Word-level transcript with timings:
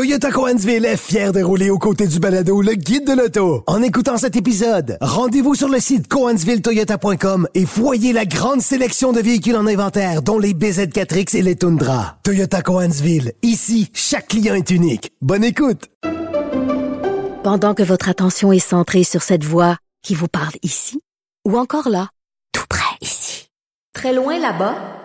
Toyota 0.00 0.30
Coansville 0.30 0.86
est 0.86 0.96
fier 0.96 1.30
de 1.30 1.42
rouler 1.42 1.68
aux 1.68 1.76
côtés 1.76 2.06
du 2.06 2.20
balado 2.20 2.62
le 2.62 2.72
guide 2.72 3.06
de 3.06 3.12
l'auto. 3.12 3.62
En 3.66 3.82
écoutant 3.82 4.16
cet 4.16 4.34
épisode, 4.34 4.96
rendez-vous 5.02 5.54
sur 5.54 5.68
le 5.68 5.78
site 5.78 6.08
coansvilletoyota.com 6.08 7.46
et 7.54 7.66
voyez 7.66 8.14
la 8.14 8.24
grande 8.24 8.62
sélection 8.62 9.12
de 9.12 9.20
véhicules 9.20 9.56
en 9.56 9.66
inventaire, 9.66 10.22
dont 10.22 10.38
les 10.38 10.54
BZ4X 10.54 11.36
et 11.36 11.42
les 11.42 11.54
Tundra. 11.54 12.16
Toyota 12.22 12.62
Coansville, 12.62 13.34
ici, 13.42 13.90
chaque 13.92 14.28
client 14.28 14.54
est 14.54 14.70
unique. 14.70 15.12
Bonne 15.20 15.44
écoute! 15.44 15.90
Pendant 17.44 17.74
que 17.74 17.82
votre 17.82 18.08
attention 18.08 18.52
est 18.52 18.58
centrée 18.58 19.04
sur 19.04 19.20
cette 19.20 19.44
voix 19.44 19.76
qui 20.02 20.14
vous 20.14 20.28
parle 20.28 20.54
ici, 20.62 20.98
ou 21.46 21.58
encore 21.58 21.90
là, 21.90 22.08
tout 22.52 22.64
près 22.70 22.96
ici, 23.02 23.50
très 23.92 24.14
loin 24.14 24.38
là-bas, 24.38 24.99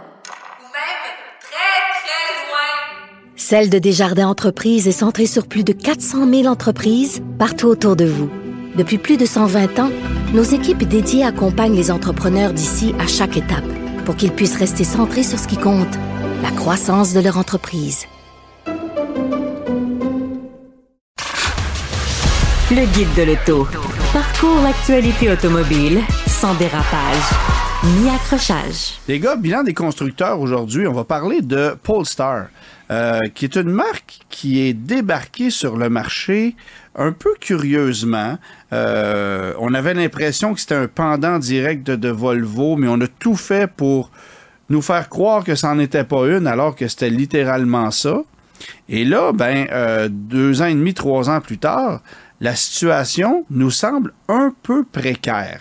Celle 3.48 3.70
de 3.70 3.78
Desjardins 3.78 4.28
Entreprises 4.28 4.88
est 4.88 4.92
centrée 4.92 5.28
sur 5.28 5.46
plus 5.46 5.64
de 5.64 5.72
400 5.72 6.28
000 6.28 6.48
entreprises 6.48 7.22
partout 7.38 7.68
autour 7.68 7.96
de 7.96 8.04
vous. 8.04 8.28
Depuis 8.76 8.98
plus 8.98 9.18
de 9.18 9.28
120 9.28 9.78
ans, 9.78 9.92
nos 10.34 10.42
équipes 10.42 10.84
dédiées 10.84 11.24
accompagnent 11.24 11.76
les 11.76 11.92
entrepreneurs 11.92 12.54
d'ici 12.54 12.96
à 12.98 13.06
chaque 13.06 13.38
étape 13.38 13.72
pour 14.04 14.16
qu'ils 14.16 14.32
puissent 14.32 14.58
rester 14.58 14.84
centrés 14.84 15.22
sur 15.22 15.38
ce 15.38 15.48
qui 15.48 15.58
compte, 15.58 15.94
la 16.42 16.50
croissance 16.50 17.14
de 17.14 17.20
leur 17.20 17.38
entreprise. 17.38 18.08
Le 22.72 22.94
guide 22.96 23.14
de 23.16 23.32
l'auto. 23.32 23.68
Parcours 24.12 24.60
l'actualité 24.64 25.30
automobile 25.30 26.00
sans 26.26 26.56
dérapage 26.56 27.30
ni 27.86 28.10
accrochage. 28.10 28.96
Les 29.08 29.20
gars, 29.20 29.36
bilan 29.36 29.62
des 29.62 29.76
constructeurs 29.76 30.40
aujourd'hui, 30.40 30.88
on 30.88 30.94
va 30.94 31.04
parler 31.04 31.44
de 31.44 31.78
Polestar. 31.84 32.48
Euh, 32.92 33.20
qui 33.34 33.46
est 33.46 33.56
une 33.56 33.72
marque 33.72 34.20
qui 34.30 34.62
est 34.62 34.74
débarquée 34.74 35.50
sur 35.50 35.76
le 35.76 35.90
marché 35.90 36.56
un 36.96 37.12
peu 37.12 37.34
curieusement. 37.40 38.38
Euh, 38.74 39.54
on 39.60 39.74
avait 39.74 39.96
l'impression 39.96 40.54
que 40.54 40.60
c'était 40.60 40.76
un 40.76 40.88
pendant 40.88 41.40
direct 41.40 41.90
de, 41.90 42.10
Volvo, 42.10 42.76
mais 42.76 42.88
on 42.88 43.02
a 43.02 43.08
tout 43.08 43.36
fait 43.36 43.66
pour 43.66 44.12
nous 44.70 44.84
faire 44.84 45.10
croire 45.10 45.44
que 45.44 45.56
ça 45.56 45.74
n'en 45.74 45.80
était 45.80 46.04
pas 46.04 46.28
une, 46.28 46.46
alors 46.46 46.76
que 46.76 46.88
c'était 46.88 47.10
littéralement 47.10 47.90
ça. 47.90 48.22
Et 48.88 49.04
là, 49.04 49.32
ben, 49.34 49.68
euh, 49.72 50.08
deux 50.12 50.62
ans 50.62 50.68
et 50.68 50.76
demi, 50.76 50.94
trois 50.94 51.28
ans 51.28 51.42
plus 51.42 51.58
tard, 51.58 52.02
la 52.40 52.56
situation 52.56 53.46
nous 53.50 53.72
semble 53.72 54.14
un 54.28 54.54
peu 54.62 54.84
précaire. 54.84 55.60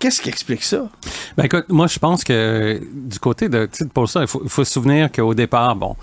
Qu'est-ce 0.00 0.20
qui 0.20 0.28
explique 0.28 0.64
ça? 0.64 0.88
Ben 1.36 1.44
écoute, 1.44 1.66
moi 1.68 1.86
je 1.86 1.98
pense 1.98 2.24
que 2.24 2.80
du 2.92 3.18
côté 3.18 3.48
de, 3.48 3.66
de 3.66 4.20
il 4.20 4.26
faut, 4.26 4.40
il 4.42 4.50
faut 4.50 4.64
se 4.64 4.72
souvenir 4.72 5.12
qu'au 5.12 5.34
départ, 5.34 5.76
bon, 5.76 5.96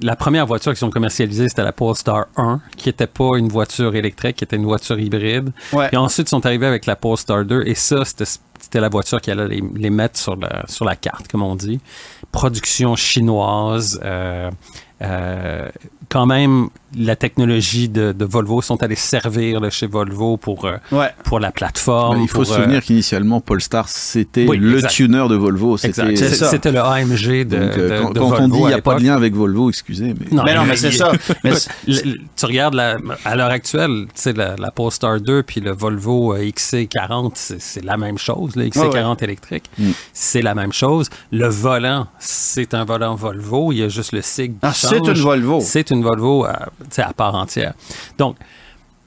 la 0.00 0.16
première 0.16 0.46
voiture 0.46 0.72
qu'ils 0.74 0.84
ont 0.84 0.90
commercialisée, 0.90 1.48
c'était 1.48 1.62
la 1.62 1.72
Polestar 1.72 2.26
1, 2.36 2.60
qui 2.76 2.88
n'était 2.88 3.06
pas 3.06 3.36
une 3.36 3.48
voiture 3.48 3.94
électrique, 3.94 4.36
qui 4.36 4.44
était 4.44 4.56
une 4.56 4.64
voiture 4.64 4.98
hybride. 4.98 5.52
Et 5.92 5.96
ensuite, 5.96 6.28
ils 6.28 6.30
sont 6.30 6.46
arrivés 6.46 6.66
avec 6.66 6.86
la 6.86 6.96
Polestar 6.96 7.44
2, 7.44 7.64
et 7.66 7.74
ça, 7.74 8.04
c'était 8.04 8.80
la 8.80 8.88
voiture 8.88 9.20
qui 9.20 9.30
allait 9.30 9.60
les, 9.74 9.90
mettre 9.90 10.18
sur 10.18 10.36
la, 10.36 10.64
sur 10.68 10.84
la 10.84 10.96
carte, 10.96 11.28
comme 11.28 11.42
on 11.42 11.56
dit. 11.56 11.80
Production 12.30 12.96
chinoise, 12.96 14.00
euh, 14.02 14.50
euh, 15.02 15.68
quand 16.12 16.26
même, 16.26 16.68
la 16.94 17.16
technologie 17.16 17.88
de, 17.88 18.14
Volvo 18.20 18.60
sont 18.60 18.82
allés 18.82 18.96
servir 18.96 19.60
chez 19.70 19.86
Volvo 19.86 20.36
pour, 20.36 20.66
euh, 20.66 20.76
pour 21.24 21.40
la 21.40 21.50
plateforme. 21.50 22.20
il 22.20 22.28
faut 22.28 22.44
se 22.44 22.52
souvenir 22.52 22.78
euh, 22.78 22.80
qu'initialement, 22.80 23.40
Polestar, 23.40 23.88
c'était 23.88 24.44
le 24.44 24.86
tuner 24.88 25.26
de 25.28 25.34
Volvo. 25.34 25.78
C'était 25.78 26.02
le 26.02 26.80
AMG 26.80 27.46
de, 27.48 28.12
Donc, 28.12 28.14
quand, 28.14 28.42
on 28.42 28.48
dit 28.48 28.58
qu'il 28.58 28.66
n'y 28.66 28.74
a 28.74 28.82
pas 28.82 28.96
de 28.96 29.04
lien 29.04 29.14
avec 29.14 29.34
Volvo, 29.34 29.70
excusez. 29.70 30.14
Mais... 30.20 30.36
Non, 30.36 30.44
mais, 30.44 30.76
c'est 30.76 30.92
ça. 30.92 31.12
tu 31.86 32.44
regardes 32.46 32.78
à 32.78 33.34
l'heure 33.34 33.50
actuelle, 33.50 34.06
la, 34.36 34.56
la 34.56 34.70
Polestar 34.70 35.18
2 35.18 35.42
puis 35.44 35.60
le 35.60 35.72
Volvo 35.72 36.36
XC40, 36.36 37.32
c'est 37.34 37.84
la 37.84 37.96
même 37.96 38.18
chose. 38.18 38.54
Le 38.56 38.66
XC40 38.66 39.24
électrique, 39.24 39.64
mm. 39.78 39.90
c'est 40.12 40.42
la 40.42 40.54
même 40.54 40.74
chose. 40.74 41.08
Le 41.30 41.46
volant, 41.46 42.06
c'est 42.18 42.74
un 42.74 42.84
volant 42.84 43.14
Volvo. 43.14 43.72
Il 43.72 43.78
y 43.78 43.82
a 43.82 43.88
juste 43.88 44.12
le 44.12 44.20
SIG 44.20 44.56
ah, 44.60 44.72
C'est 44.74 44.98
une 44.98 45.14
Volvo. 45.14 45.60
C'est 45.62 45.90
une 45.90 46.01
Volvo 46.02 46.44
à, 46.44 46.68
à 46.98 47.12
part 47.12 47.34
entière. 47.34 47.74
Donc, 48.18 48.36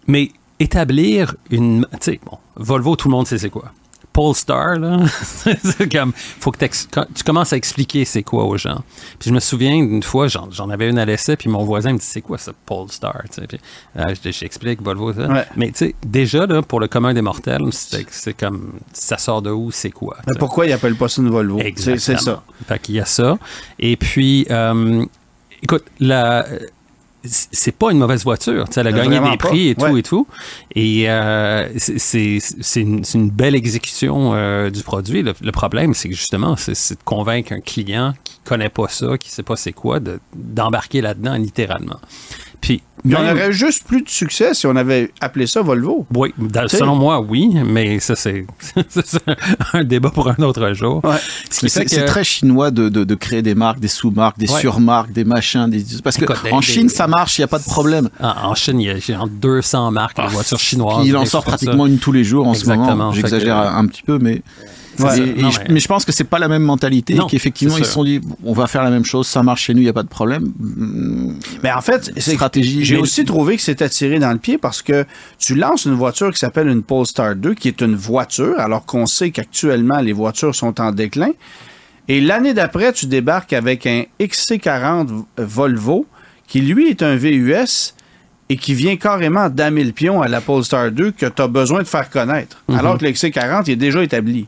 mais 0.07 0.31
établir 0.59 1.35
une. 1.49 1.85
Tu 1.93 1.97
sais, 2.01 2.19
bon, 2.25 2.37
Volvo, 2.55 2.95
tout 2.95 3.09
le 3.09 3.15
monde 3.15 3.27
sait 3.27 3.37
c'est 3.37 3.49
quoi. 3.49 3.71
Polestar, 4.13 4.79
là, 4.79 4.99
c'est 5.61 5.91
comme, 5.91 6.13
faut 6.15 6.49
que 6.49 6.65
tu 6.65 7.23
commences 7.25 7.51
à 7.51 7.57
expliquer 7.57 8.05
c'est 8.05 8.23
quoi 8.23 8.45
aux 8.45 8.55
gens. 8.55 8.81
Puis 9.19 9.29
je 9.29 9.33
me 9.33 9.41
souviens 9.41 9.75
d'une 9.75 10.03
fois, 10.03 10.29
j'en 10.29 10.69
avais 10.69 10.89
une 10.89 10.97
à 10.97 11.03
l'essai, 11.03 11.35
puis 11.35 11.49
mon 11.49 11.65
voisin 11.65 11.91
me 11.91 11.97
dit 11.97 12.05
c'est 12.05 12.21
quoi 12.21 12.37
ça, 12.37 12.53
Polestar, 12.65 13.23
tu 13.25 13.41
sais. 13.41 13.47
Puis 13.47 13.59
euh, 13.97 14.15
j'explique 14.23 14.81
Volvo, 14.81 15.11
ça. 15.11 15.45
Mais 15.57 15.67
tu 15.71 15.79
sais, 15.79 15.95
déjà, 16.07 16.45
là, 16.45 16.61
pour 16.61 16.79
le 16.79 16.87
commun 16.87 17.13
des 17.13 17.21
mortels, 17.21 17.67
c'est 17.71 18.33
comme, 18.33 18.75
ça 18.93 19.17
sort 19.17 19.41
de 19.41 19.51
où, 19.51 19.69
c'est 19.71 19.91
quoi. 19.91 20.15
Mais 20.27 20.35
pourquoi 20.39 20.65
ils 20.65 20.69
n'appellent 20.69 20.95
pas 20.95 21.09
ça 21.09 21.21
une 21.21 21.29
Volvo? 21.29 21.59
C'est 21.75 21.97
ça. 21.97 22.41
Fait 22.67 22.79
qu'il 22.79 22.95
y 22.95 23.01
a 23.01 23.05
ça. 23.05 23.37
Et 23.79 23.97
puis, 23.97 24.47
euh, 24.49 25.03
écoute, 25.61 25.83
la 25.99 26.45
c'est 27.27 27.71
pas 27.71 27.91
une 27.91 27.99
mauvaise 27.99 28.23
voiture. 28.23 28.65
Elle 28.75 28.87
a 28.87 28.91
gagné 28.91 29.19
des 29.19 29.37
prix 29.37 29.69
et 29.69 29.75
tout 29.75 29.97
et 29.97 30.03
tout. 30.03 30.27
Et 30.73 31.09
euh, 31.09 31.67
c'est 31.77 32.39
une, 32.75 33.29
belle 33.29 33.55
exécution 33.55 34.33
euh, 34.33 34.69
du 34.69 34.83
produit. 34.83 35.23
Le, 35.23 35.51
problème, 35.51 35.93
c'est 35.93 36.09
que 36.09 36.15
justement, 36.15 36.55
c'est 36.55 36.95
de 36.95 37.03
convaincre 37.03 37.53
un 37.53 37.61
client 37.61 38.13
qui 38.23 38.39
connaît 38.43 38.69
pas 38.69 38.87
ça, 38.87 39.17
qui 39.17 39.29
sait 39.29 39.43
pas 39.43 39.55
c'est 39.55 39.73
quoi, 39.73 39.99
d'embarquer 40.35 41.01
là-dedans 41.01 41.35
littéralement. 41.35 41.99
Puis, 42.65 42.81
on 43.05 43.13
aurait 43.13 43.51
juste 43.51 43.83
plus 43.83 44.01
de 44.01 44.09
succès 44.09 44.55
si 44.55 44.65
on 44.65 44.75
avait 44.75 45.11
appelé 45.21 45.45
ça 45.45 45.61
Volvo. 45.61 46.07
Oui, 46.15 46.33
selon 46.67 46.95
moi, 46.95 47.21
oui, 47.21 47.55
mais 47.63 47.99
ça, 47.99 48.15
c'est 48.15 48.43
un 49.73 49.83
débat 49.83 50.09
pour 50.09 50.27
un 50.27 50.41
autre 50.41 50.73
jour. 50.73 51.03
C'est 51.51 52.05
très 52.05 52.23
chinois 52.23 52.71
de, 52.71 53.15
créer 53.15 53.43
des 53.43 53.53
marques, 53.53 53.79
des 53.79 53.87
sous-marques, 53.87 54.39
des 54.39 54.47
surmarques, 54.47 55.11
des 55.11 55.25
machins. 55.25 55.69
Des... 55.69 55.83
Parce 56.03 56.17
que 56.17 56.25
en 56.51 56.61
Chine, 56.61 56.89
ça 56.89 57.05
marche, 57.05 57.37
il 57.37 57.41
n'y 57.41 57.45
a 57.45 57.49
pas 57.49 57.59
de 57.59 57.65
problème. 57.65 58.09
Ah, 58.19 58.47
en 58.49 58.55
Chine, 58.55 58.79
il 58.79 58.87
y 58.87 59.13
a 59.13 59.25
200 59.29 59.91
marques 59.91 60.17
de 60.17 60.23
ah, 60.23 60.27
voitures 60.27 60.59
chinoises. 60.59 61.05
Il 61.05 61.15
en 61.15 61.25
sort 61.25 61.43
pratiquement 61.43 61.85
une 61.85 61.99
tous 61.99 62.11
les 62.11 62.23
jours 62.23 62.47
en 62.47 62.55
ce 62.55 62.65
moment. 62.65 63.11
J'exagère 63.11 63.57
un 63.57 63.85
petit 63.85 64.01
peu, 64.01 64.17
mais 64.17 64.41
mais... 64.99 65.79
je 65.79 65.87
pense 65.87 66.05
que 66.05 66.11
c'est 66.11 66.23
pas 66.23 66.39
la 66.39 66.47
même 66.47 66.63
mentalité 66.63 67.15
et 67.15 67.19
qu'effectivement 67.29 67.77
ils 67.77 67.85
se 67.85 67.91
sont 67.91 68.03
dit 68.03 68.21
on 68.43 68.53
va 68.53 68.67
faire 68.67 68.83
la 68.83 68.89
même 68.89 69.05
chose, 69.05 69.27
ça 69.27 69.43
marche 69.43 69.63
chez 69.63 69.73
nous, 69.73 69.81
il 69.81 69.85
y 69.85 69.89
a 69.89 69.93
pas 69.93 70.03
de 70.03 70.07
problème. 70.07 70.53
Mais 71.63 71.71
en 71.71 71.81
fait, 71.81 72.11
stratégie. 72.19 72.83
J'ai 72.85 72.97
aussi 72.97 73.25
trouvé 73.25 73.55
que 73.57 73.61
c'était 73.61 73.89
tiré 73.89 74.19
dans 74.19 74.31
le 74.31 74.37
pied 74.37 74.57
parce 74.57 74.81
que 74.81 75.05
tu 75.39 75.55
lances 75.55 75.85
une 75.85 75.93
voiture 75.93 76.31
qui 76.31 76.39
s'appelle 76.39 76.67
une 76.67 76.83
Polestar 76.83 77.35
2 77.35 77.53
qui 77.53 77.67
est 77.67 77.81
une 77.81 77.95
voiture 77.95 78.59
alors 78.59 78.85
qu'on 78.85 79.05
sait 79.05 79.31
qu'actuellement 79.31 79.99
les 79.99 80.13
voitures 80.13 80.53
sont 80.53 80.79
en 80.79 80.91
déclin. 80.91 81.31
Et 82.07 82.21
l'année 82.21 82.53
d'après, 82.53 82.93
tu 82.93 83.07
débarques 83.07 83.53
avec 83.53 83.87
un 83.87 84.03
XC40 84.19 85.23
Volvo 85.37 86.05
qui 86.47 86.61
lui 86.61 86.89
est 86.89 87.01
un 87.01 87.15
VUS 87.15 87.94
et 88.47 88.57
qui 88.57 88.75
vient 88.75 88.95
carrément 88.95 89.49
damer 89.49 89.83
le 89.83 89.91
pion 89.91 90.21
à 90.21 90.27
la 90.27 90.39
Polestar 90.39 90.91
2 90.91 91.11
que 91.11 91.25
tu 91.25 91.41
as 91.41 91.47
besoin 91.47 91.79
de 91.81 91.87
faire 91.87 92.09
connaître, 92.09 92.61
mhm. 92.67 92.77
alors 92.77 92.97
que 92.97 93.05
le 93.05 93.11
XC40 93.11 93.71
est 93.71 93.75
déjà 93.75 94.03
établi. 94.03 94.47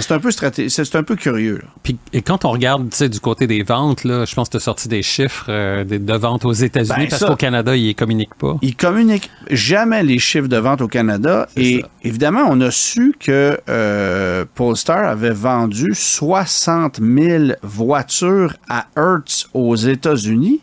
C'est 0.00 0.12
un 0.12 0.18
peu 0.18 0.30
c'est 0.30 0.96
un 0.96 1.02
peu 1.02 1.16
curieux. 1.16 1.62
Puis, 1.82 1.96
et 2.12 2.22
quand 2.22 2.44
on 2.44 2.50
regarde 2.50 2.88
du 2.88 3.20
côté 3.20 3.46
des 3.46 3.62
ventes, 3.62 4.04
là, 4.04 4.24
je 4.24 4.34
pense 4.34 4.48
que 4.48 4.52
tu 4.52 4.56
as 4.58 4.60
sorti 4.60 4.88
des 4.88 5.02
chiffres 5.02 5.46
euh, 5.48 5.84
de, 5.84 6.14
ventes 6.14 6.44
aux 6.44 6.52
États-Unis 6.52 7.04
ben, 7.04 7.08
parce 7.08 7.24
qu'au 7.24 7.36
Canada, 7.36 7.76
ils 7.76 7.88
ne 7.88 7.92
communiquent 7.92 8.34
pas. 8.34 8.56
Ils 8.62 8.76
communiquent 8.76 9.30
jamais 9.50 10.02
les 10.02 10.18
chiffres 10.18 10.48
de 10.48 10.56
vente 10.56 10.80
au 10.80 10.88
Canada. 10.88 11.48
Et 11.56 11.84
évidemment, 12.02 12.46
on 12.48 12.60
a 12.60 12.70
su 12.70 13.14
que 13.18 13.58
euh, 13.68 14.44
Polestar 14.54 15.04
avait 15.04 15.30
vendu 15.30 15.88
60 15.94 17.00
000 17.02 17.44
voitures 17.62 18.54
à 18.68 18.86
Hertz 18.96 19.48
aux 19.52 19.76
États-Unis. 19.76 20.60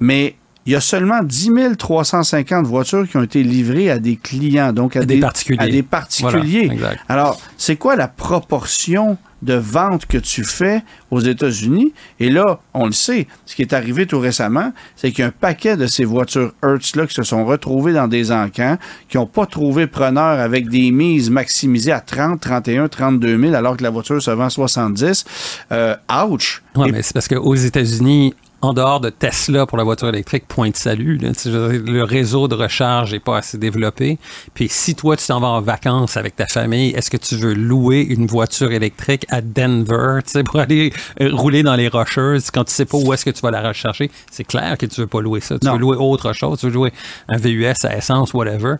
Mais 0.00 0.36
il 0.66 0.72
y 0.72 0.76
a 0.76 0.80
seulement 0.80 1.22
10 1.22 1.76
350 1.76 2.66
voitures 2.66 3.08
qui 3.08 3.16
ont 3.16 3.22
été 3.22 3.42
livrées 3.42 3.90
à 3.90 3.98
des 3.98 4.16
clients, 4.16 4.72
donc 4.72 4.96
à, 4.96 5.04
des, 5.04 5.18
particuliers. 5.18 6.70
Alors, 7.08 7.40
c'est 7.56 7.76
quoi 7.76 7.96
la 7.96 8.06
proportion 8.06 9.18
de 9.42 9.54
ventes 9.54 10.06
que 10.06 10.18
tu 10.18 10.44
fais 10.44 10.84
aux 11.10 11.18
États-Unis? 11.18 11.92
Et 12.20 12.30
là, 12.30 12.60
on 12.74 12.86
le 12.86 12.92
sait, 12.92 13.26
ce 13.44 13.56
qui 13.56 13.62
est 13.62 13.72
arrivé 13.72 14.06
tout 14.06 14.20
récemment, 14.20 14.72
c'est 14.94 15.10
qu'il 15.10 15.20
y 15.20 15.22
a 15.24 15.28
un 15.28 15.32
paquet 15.32 15.76
de 15.76 15.88
ces 15.88 16.04
voitures 16.04 16.52
Hertz-là 16.62 17.08
qui 17.08 17.14
se 17.14 17.24
sont 17.24 17.44
retrouvées 17.44 17.92
dans 17.92 18.06
des 18.06 18.30
encans, 18.30 18.78
qui 19.08 19.16
n'ont 19.16 19.26
pas 19.26 19.46
trouvé 19.46 19.88
preneur 19.88 20.38
avec 20.38 20.68
des 20.68 20.92
mises 20.92 21.28
maximisées 21.28 21.92
à 21.92 22.00
30, 22.00 22.40
31, 22.40 22.86
32 22.86 23.36
000, 23.36 23.54
alors 23.54 23.76
que 23.76 23.82
la 23.82 23.90
voiture 23.90 24.22
se 24.22 24.30
vend 24.30 24.48
70. 24.48 25.24
Euh, 25.72 25.96
ouch! 26.28 26.62
Oui, 26.76 26.92
mais 26.92 27.02
c'est 27.02 27.14
parce 27.14 27.26
qu'aux 27.26 27.54
États-Unis, 27.56 28.34
en 28.62 28.72
dehors 28.72 29.00
de 29.00 29.10
Tesla 29.10 29.66
pour 29.66 29.76
la 29.76 29.84
voiture 29.84 30.08
électrique, 30.08 30.44
point 30.46 30.70
de 30.70 30.76
salut. 30.76 31.18
le 31.18 32.02
réseau 32.02 32.46
de 32.46 32.54
recharge 32.54 33.12
n'est 33.12 33.20
pas 33.20 33.38
assez 33.38 33.58
développé. 33.58 34.18
Puis 34.54 34.68
si 34.68 34.94
toi, 34.94 35.16
tu 35.16 35.26
t'en 35.26 35.40
vas 35.40 35.48
en 35.48 35.60
vacances 35.60 36.16
avec 36.16 36.36
ta 36.36 36.46
famille, 36.46 36.90
est-ce 36.90 37.10
que 37.10 37.16
tu 37.16 37.36
veux 37.36 37.54
louer 37.54 38.00
une 38.00 38.26
voiture 38.26 38.70
électrique 38.70 39.26
à 39.30 39.40
Denver 39.40 40.20
pour 40.44 40.60
aller 40.60 40.92
euh, 41.20 41.30
rouler 41.32 41.64
dans 41.64 41.74
les 41.74 41.88
rocheuses 41.88 42.50
quand 42.52 42.64
tu 42.64 42.72
sais 42.72 42.84
pas 42.84 42.98
où 42.98 43.12
est-ce 43.12 43.24
que 43.24 43.30
tu 43.30 43.40
vas 43.40 43.50
la 43.50 43.66
rechercher? 43.66 44.10
C'est 44.30 44.44
clair 44.44 44.78
que 44.78 44.86
tu 44.86 45.00
veux 45.00 45.06
pas 45.08 45.20
louer 45.20 45.40
ça. 45.40 45.58
Tu 45.58 45.68
veux 45.68 45.78
louer 45.78 45.96
autre 45.96 46.32
chose. 46.32 46.60
Tu 46.60 46.66
veux 46.66 46.72
louer 46.72 46.92
un 47.28 47.38
VUS 47.38 47.74
à 47.84 47.96
essence, 47.96 48.32
whatever. 48.32 48.76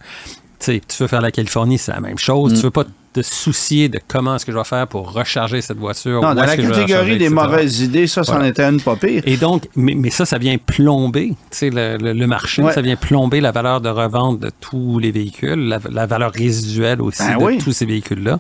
Tu 0.65 0.81
veux 1.03 1.07
faire 1.07 1.21
la 1.21 1.31
Californie, 1.31 1.79
c'est 1.79 1.93
la 1.93 2.01
même 2.01 2.19
chose. 2.19 2.53
Mm. 2.53 2.57
Tu 2.57 2.63
veux 2.63 2.71
pas 2.71 2.85
de 3.15 3.23
soucier 3.23 3.89
de 3.89 4.01
comment 4.09 4.37
est-ce 4.37 4.47
que 4.47 4.53
je 4.53 4.57
vais 4.57 4.65
faire 4.65 4.87
pour 4.87 5.13
recharger 5.13 5.61
cette 5.61 5.77
voiture. 5.77 6.23
Non, 6.23 6.35
dans 6.35 6.45
la 6.45 6.57
catégorie 6.57 7.19
des 7.19 7.29
mauvaises 7.29 7.81
idées, 7.81 8.07
ça, 8.07 8.23
c'en 8.23 8.43
était 8.43 8.65
une 8.65 8.81
pas 8.81 8.97
pire. 8.97 9.23
Et 9.27 9.37
donc, 9.37 9.69
mais, 9.77 10.11
ça, 10.11 10.25
ça 10.25 10.39
vient 10.39 10.57
plomber 10.57 11.35
le, 11.61 12.13
le, 12.13 12.27
marché, 12.27 12.63
ça 12.73 12.81
vient 12.81 12.97
plomber 12.97 13.41
la 13.41 13.53
valeur 13.53 13.81
de 13.81 13.89
revente 13.89 14.41
de 14.41 14.51
tous 14.61 14.99
les 14.99 15.11
véhicules, 15.11 15.79
la, 15.91 16.07
valeur 16.07 16.33
résiduelle 16.33 17.03
aussi 17.03 17.23
ben 17.23 17.57
de 17.57 17.63
tous 17.63 17.73
ces 17.73 17.87
véhicules-là. 17.87 18.39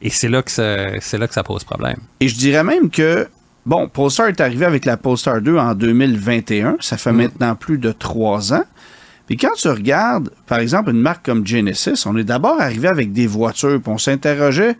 Et 0.00 0.10
c'est 0.10 0.28
là, 0.28 0.42
que 0.42 0.50
ça, 0.50 0.98
c'est 1.00 1.18
là 1.18 1.28
que 1.28 1.34
ça 1.34 1.42
pose 1.42 1.64
problème. 1.64 1.96
Et 2.20 2.28
je 2.28 2.36
dirais 2.36 2.64
même 2.64 2.90
que 2.90 3.28
Bon, 3.66 3.88
Polestar 3.88 4.28
est 4.28 4.42
arrivé 4.42 4.66
avec 4.66 4.84
la 4.84 4.98
Polestar 4.98 5.40
2 5.40 5.56
en 5.56 5.74
2021. 5.74 6.76
Ça 6.80 6.98
fait 6.98 7.12
mm. 7.12 7.16
maintenant 7.16 7.54
plus 7.54 7.78
de 7.78 7.92
trois 7.92 8.52
ans. 8.52 8.64
Puis 9.26 9.36
quand 9.36 9.52
tu 9.56 9.68
regardes, 9.68 10.30
par 10.46 10.58
exemple, 10.58 10.90
une 10.90 11.00
marque 11.00 11.24
comme 11.24 11.46
Genesis, 11.46 12.04
on 12.06 12.16
est 12.16 12.24
d'abord 12.24 12.60
arrivé 12.60 12.88
avec 12.88 13.12
des 13.12 13.26
voitures, 13.26 13.80
puis 13.80 13.92
on 13.92 13.98
s'interrogeait 13.98 14.76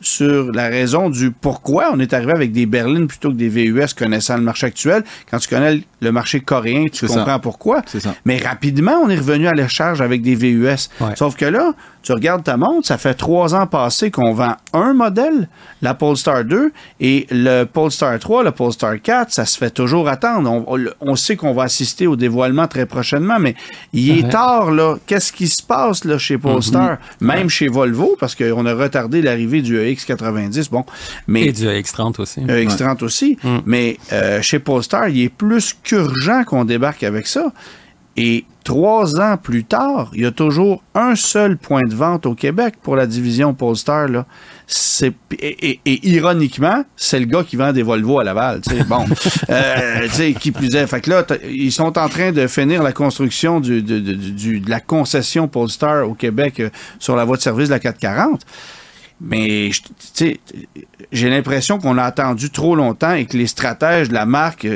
sur 0.00 0.52
la 0.52 0.68
raison 0.68 1.08
du 1.08 1.30
pourquoi 1.30 1.90
on 1.92 1.98
est 1.98 2.12
arrivé 2.12 2.32
avec 2.32 2.52
des 2.52 2.66
berlines 2.66 3.06
plutôt 3.06 3.30
que 3.30 3.36
des 3.36 3.48
VUS 3.48 3.94
connaissant 3.96 4.36
le 4.36 4.42
marché 4.42 4.66
actuel. 4.66 5.02
Quand 5.30 5.38
tu 5.38 5.48
connais 5.48 5.80
le 6.00 6.12
marché 6.12 6.40
coréen, 6.40 6.86
tu 6.92 7.06
comprends 7.06 7.38
pourquoi. 7.40 7.82
Mais 8.26 8.36
rapidement, 8.38 8.96
on 9.02 9.08
est 9.08 9.16
revenu 9.16 9.46
à 9.46 9.52
la 9.54 9.68
charge 9.68 10.02
avec 10.02 10.20
des 10.20 10.34
VUS. 10.34 10.90
Sauf 11.16 11.36
que 11.36 11.46
là, 11.46 11.72
tu 12.04 12.12
regardes 12.12 12.44
ta 12.44 12.58
montre, 12.58 12.86
ça 12.86 12.98
fait 12.98 13.14
trois 13.14 13.54
ans 13.54 13.66
passés 13.66 14.10
qu'on 14.10 14.34
vend 14.34 14.56
un 14.74 14.92
modèle, 14.92 15.48
la 15.80 15.94
Polestar 15.94 16.44
2, 16.44 16.70
et 17.00 17.26
le 17.30 17.64
Polestar 17.64 18.18
3, 18.18 18.44
le 18.44 18.50
Polestar 18.50 19.00
4, 19.00 19.32
ça 19.32 19.46
se 19.46 19.56
fait 19.56 19.70
toujours 19.70 20.08
attendre. 20.08 20.64
On, 21.00 21.16
sait 21.16 21.36
qu'on 21.36 21.54
va 21.54 21.62
assister 21.62 22.06
au 22.06 22.14
dévoilement 22.14 22.68
très 22.68 22.84
prochainement, 22.84 23.38
mais 23.38 23.54
il 23.94 24.18
est 24.18 24.28
tard, 24.30 24.70
là. 24.70 24.96
Qu'est-ce 25.06 25.32
qui 25.32 25.48
se 25.48 25.62
passe 25.62 26.04
là, 26.04 26.18
chez 26.18 26.36
Polestar? 26.36 26.92
Mm-hmm. 26.92 27.26
Même 27.26 27.48
chez 27.48 27.68
Volvo, 27.68 28.16
parce 28.20 28.34
qu'on 28.34 28.66
a 28.66 28.74
retardé 28.74 29.22
l'arrivée 29.22 29.62
du 29.62 29.78
EX90, 29.78 30.70
bon. 30.70 30.84
Mais, 31.26 31.46
et 31.46 31.52
du 31.52 31.66
EX30 31.66 32.20
aussi. 32.20 32.40
EX30 32.40 33.02
aussi. 33.02 33.38
Mm. 33.42 33.58
Mais 33.64 33.98
euh, 34.12 34.42
chez 34.42 34.58
Polestar, 34.58 35.08
il 35.08 35.22
est 35.22 35.28
plus 35.30 35.74
qu'urgent 35.82 36.44
qu'on 36.44 36.66
débarque 36.66 37.02
avec 37.02 37.26
ça. 37.26 37.50
Et 38.16 38.44
trois 38.62 39.20
ans 39.20 39.36
plus 39.36 39.64
tard, 39.64 40.10
il 40.14 40.22
y 40.22 40.26
a 40.26 40.30
toujours 40.30 40.82
un 40.94 41.16
seul 41.16 41.56
point 41.56 41.82
de 41.82 41.94
vente 41.94 42.26
au 42.26 42.34
Québec 42.34 42.74
pour 42.82 42.96
la 42.96 43.06
division 43.06 43.54
Polestar. 43.54 44.08
Là. 44.08 44.24
Et, 45.40 45.80
ironiquement, 45.84 46.84
c'est 46.96 47.18
le 47.18 47.26
gars 47.26 47.44
qui 47.44 47.56
vend 47.56 47.72
des 47.72 47.82
Volvo 47.82 48.20
à 48.20 48.24
Laval. 48.24 48.60
Bon, 48.88 49.04
euh, 49.50 50.08
qui 50.40 50.52
plus 50.52 50.74
est. 50.74 50.86
Fait 50.86 51.00
que 51.00 51.10
là, 51.10 51.26
ils 51.44 51.72
sont 51.72 51.98
en 51.98 52.08
train 52.08 52.32
de 52.32 52.46
finir 52.46 52.82
la 52.82 52.92
construction 52.92 53.60
du, 53.60 53.82
de 53.82 54.70
la 54.70 54.80
concession 54.80 55.48
Polestar 55.48 56.08
au 56.08 56.14
Québec 56.14 56.60
euh, 56.60 56.70
sur 56.98 57.16
la 57.16 57.24
voie 57.24 57.36
de 57.36 57.42
service 57.42 57.68
de 57.68 57.74
la 57.74 57.80
440. 57.80 58.42
Mais 59.20 59.70
j'ai 61.12 61.30
l'impression 61.30 61.78
qu'on 61.78 61.96
a 61.98 62.02
attendu 62.02 62.50
trop 62.50 62.74
longtemps 62.74 63.12
et 63.12 63.26
que 63.26 63.36
les 63.36 63.46
stratèges 63.46 64.08
de 64.08 64.14
la 64.14 64.26
marque, 64.26 64.66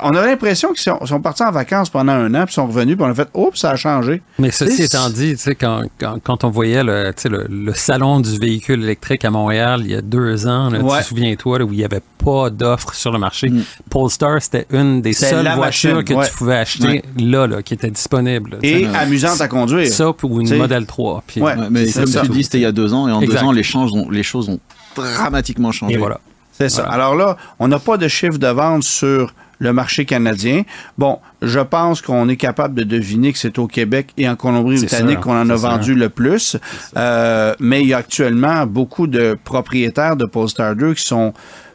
on 0.00 0.10
a 0.10 0.26
l'impression 0.26 0.72
qu'ils 0.72 0.92
sont, 1.04 1.20
partis 1.20 1.42
en 1.42 1.52
vacances 1.52 1.90
pendant 1.90 2.12
un 2.12 2.34
an, 2.34 2.44
puis 2.46 2.54
sont 2.54 2.66
revenus, 2.66 2.96
puis 2.96 3.04
on 3.04 3.10
a 3.10 3.14
fait, 3.14 3.28
oups, 3.34 3.58
ça 3.58 3.70
a 3.70 3.76
changé. 3.76 4.22
Mais 4.38 4.50
ceci 4.50 4.84
étant 4.84 5.10
dit, 5.10 5.36
quand, 5.60 5.82
quand, 6.00 6.18
quand, 6.22 6.44
on 6.44 6.50
voyait 6.50 6.82
le, 6.82 7.12
le, 7.48 7.74
salon 7.74 8.20
du 8.20 8.38
véhicule 8.38 8.82
électrique 8.82 9.24
à 9.24 9.30
Montréal 9.30 9.82
il 9.84 9.90
y 9.90 9.94
a 9.94 10.02
deux 10.02 10.46
ans, 10.46 10.70
tu 10.70 10.78
te 10.78 11.02
souviens-toi, 11.04 11.62
où 11.62 11.72
il 11.72 11.78
n'y 11.78 11.84
avait 11.84 12.02
pas 12.24 12.50
d'offres 12.50 12.94
sur 12.94 13.12
le 13.12 13.18
marché, 13.18 13.50
mm. 13.50 13.62
Polestar, 13.90 14.40
c'était 14.40 14.66
une 14.72 15.02
des 15.02 15.12
seules 15.12 15.48
voitures 15.54 16.04
que 16.04 16.26
tu 16.26 16.34
pouvais 16.34 16.56
acheter 16.56 17.02
là, 17.18 17.46
là, 17.46 17.62
qui 17.62 17.74
était 17.74 17.90
disponible. 17.90 18.58
Et 18.62 18.86
amusante 18.86 19.40
à 19.40 19.48
conduire. 19.48 19.92
Ça, 19.92 20.12
pour 20.12 20.40
une 20.40 20.56
Model 20.56 20.86
3. 20.86 21.24
Puis, 21.26 21.42
mais 21.70 21.90
comme 21.90 22.04
tu 22.04 22.28
dis, 22.28 22.44
c'était 22.44 22.58
il 22.58 22.62
y 22.62 22.66
a 22.66 22.72
deux 22.72 22.94
ans, 22.94 23.08
et 23.08 23.12
en 23.12 23.20
deux 23.20 23.36
ans, 23.36 23.52
les 23.52 23.62
les 24.10 24.22
choses 24.22 24.48
ont 24.48 24.60
dramatiquement 24.94 25.72
changé. 25.72 25.94
Et 25.94 25.98
voilà. 25.98 26.20
C'est 26.52 26.68
ça. 26.68 26.84
Alors 26.84 27.14
là, 27.14 27.36
on 27.58 27.68
n'a 27.68 27.78
pas 27.78 27.96
de 27.96 28.08
chiffre 28.08 28.38
de 28.38 28.46
vente 28.46 28.82
sur 28.82 29.32
le 29.58 29.72
marché 29.72 30.04
canadien. 30.04 30.62
Bon, 30.98 31.20
je 31.40 31.60
pense 31.60 32.02
qu'on 32.02 32.28
est 32.28 32.36
capable 32.36 32.74
de 32.74 32.82
deviner 32.82 33.32
que 33.32 33.38
c'est 33.38 33.58
au 33.58 33.68
Québec 33.68 34.10
et 34.16 34.28
en 34.28 34.36
Colombie-Britannique 34.36 35.20
qu'on 35.20 35.40
en 35.40 35.48
a 35.48 35.54
vendu 35.54 35.94
le 35.94 36.08
plus. 36.08 36.56
Euh, 36.96 37.54
mais 37.60 37.82
il 37.82 37.88
y 37.88 37.94
a 37.94 37.98
actuellement 37.98 38.66
beaucoup 38.66 39.06
de 39.06 39.38
propriétaires 39.44 40.16
de 40.16 40.26
Polestar 40.26 40.74
2 40.74 40.94
qui 40.94 41.04
sont 41.04 41.32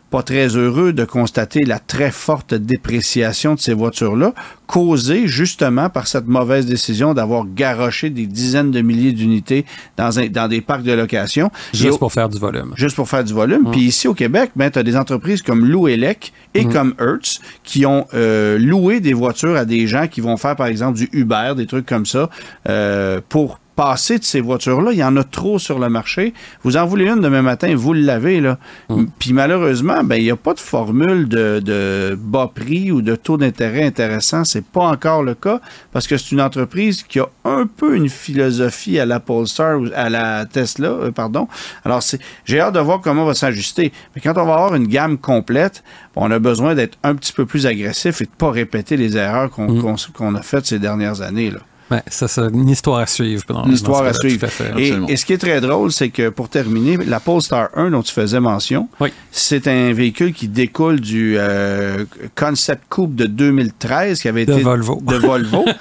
pas 0.09 0.23
très 0.23 0.55
heureux 0.55 0.93
de 0.93 1.03
constater 1.03 1.65
la 1.65 1.79
très 1.79 2.11
forte 2.11 2.53
dépréciation 2.53 3.55
de 3.55 3.59
ces 3.59 3.73
voitures-là, 3.73 4.33
causée 4.65 5.27
justement 5.27 5.89
par 5.89 6.07
cette 6.07 6.27
mauvaise 6.27 6.65
décision 6.65 7.13
d'avoir 7.13 7.45
garoché 7.45 8.09
des 8.09 8.25
dizaines 8.25 8.71
de 8.71 8.81
milliers 8.81 9.11
d'unités 9.11 9.65
dans, 9.97 10.09
dans 10.31 10.47
des 10.47 10.61
parcs 10.61 10.83
de 10.83 10.93
location. 10.93 11.51
Juste 11.73 11.99
pour 11.99 12.11
faire 12.11 12.29
du 12.29 12.37
volume. 12.37 12.73
Juste 12.75 12.95
pour 12.95 13.07
faire 13.07 13.23
du 13.23 13.33
volume. 13.33 13.63
Mmh. 13.63 13.71
Puis 13.71 13.81
ici 13.81 14.07
au 14.07 14.13
Québec, 14.13 14.51
ben, 14.55 14.69
tu 14.69 14.79
as 14.79 14.83
des 14.83 14.95
entreprises 14.95 15.41
comme 15.41 15.65
Louelec 15.65 16.33
et 16.53 16.65
mmh. 16.65 16.73
comme 16.73 16.93
Hertz 16.99 17.41
qui 17.63 17.85
ont 17.85 18.05
euh, 18.13 18.57
loué 18.57 18.99
des 18.99 19.13
voitures 19.13 19.55
à 19.55 19.65
des 19.65 19.87
gens 19.87 20.07
qui 20.07 20.21
vont 20.21 20.37
faire 20.37 20.55
par 20.55 20.67
exemple 20.67 20.97
du 20.97 21.09
Uber, 21.11 21.53
des 21.55 21.65
trucs 21.65 21.85
comme 21.85 22.05
ça, 22.05 22.29
euh, 22.67 23.19
pour 23.27 23.59
passer 23.77 24.17
de 24.17 24.23
ces 24.23 24.41
voitures-là. 24.41 24.91
Il 24.91 24.97
y 24.97 25.03
en 25.03 25.15
a 25.17 25.23
trop 25.23 25.59
sur 25.59 25.77
le 25.77 25.87
marché. 25.87 26.33
Vous 26.63 26.77
en 26.77 26.85
voulez 26.87 27.07
une 27.07 27.21
demain 27.21 27.43
matin, 27.43 27.73
vous 27.75 27.93
l'avez. 27.93 28.41
là. 28.41 28.57
Hmm. 28.89 29.05
Puis 29.19 29.33
malheureusement, 29.33 30.03
ben, 30.03 30.15
il 30.15 30.23
n'y 30.23 30.31
a 30.31 30.35
pas 30.35 30.55
de 30.55 30.59
formule 30.59 31.29
de, 31.29 32.17
bas 32.19 32.51
prix 32.53 32.91
ou 32.91 33.03
de 33.03 33.15
taux 33.15 33.37
d'intérêt 33.37 33.83
intéressant. 33.83 34.43
C'est 34.43 34.65
pas 34.65 34.85
encore 34.85 35.21
le 35.21 35.35
cas 35.35 35.61
parce 35.93 36.07
que 36.07 36.17
c'est 36.17 36.31
une 36.31 36.41
entreprise 36.41 37.03
qui 37.03 37.19
a 37.19 37.29
un 37.45 37.67
peu 37.67 37.95
une 37.95 38.09
philosophie 38.09 38.99
à 38.99 39.05
la 39.05 39.19
Polestar 39.19 39.79
ou 39.79 39.85
à 39.95 40.09
la 40.09 40.47
Tesla, 40.47 40.89
euh, 40.89 41.11
pardon. 41.11 41.47
Alors, 41.85 42.01
j'ai 42.45 42.59
hâte 42.59 42.73
de 42.73 42.79
voir 42.79 42.99
comment 43.01 43.23
on 43.23 43.27
va 43.27 43.35
s'ajuster. 43.35 43.93
Mais 44.15 44.21
quand 44.21 44.31
on 44.31 44.45
va 44.45 44.55
avoir 44.55 44.73
une 44.73 44.87
gamme 44.87 45.19
complète, 45.19 45.83
on 46.15 46.31
a 46.31 46.39
besoin 46.39 46.73
d'être 46.73 46.97
un 47.03 47.13
petit 47.13 47.31
peu 47.31 47.45
plus 47.45 47.67
agressif 47.67 48.21
et 48.21 48.25
de 48.25 48.31
ne 48.31 48.35
pas 48.37 48.49
répéter 48.49 48.97
les 48.97 49.17
erreurs 49.17 49.51
qu'on 49.51 49.67
hmm. 49.67 50.35
a 50.35 50.41
faites 50.41 50.65
ces 50.65 50.79
dernières 50.79 51.21
années. 51.21 51.51
Là. 51.51 51.59
Ouais, 51.89 52.01
ça, 52.07 52.27
c'est 52.27 52.41
une 52.41 52.69
histoire 52.69 52.99
à 52.99 53.07
suivre. 53.07 53.43
Une 53.65 53.73
histoire 53.73 54.03
à 54.03 54.13
suivre. 54.13 54.47
et, 54.77 55.15
ce 55.15 55.25
qui 55.25 55.33
est 55.33 55.37
très 55.37 55.61
drôle, 55.61 55.91
c'est 55.91 56.09
que 56.09 56.29
pour 56.29 56.49
terminer, 56.49 56.97
la 56.97 57.19
Polestar 57.19 57.69
1 57.75 57.91
dont 57.91 58.01
tu 58.01 58.13
faisais 58.13 58.39
mention, 58.39 58.89
c'est 59.31 59.67
un 59.67 59.93
véhicule 59.93 60.33
qui 60.33 60.47
découle 60.47 60.99
du 60.99 61.35
euh, 61.37 62.05
Concept 62.35 62.83
Coupe 62.89 63.15
de 63.15 63.25
2013 63.25 64.21
qui 64.21 64.27
avait 64.27 64.43
été 64.43 64.55
de 64.55 64.61
Volvo. 64.61 65.01
De 65.01 65.15
Volvo. 65.15 65.65